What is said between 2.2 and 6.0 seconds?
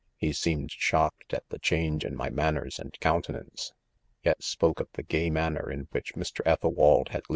manners and countenance, yet spoke of the gay manner in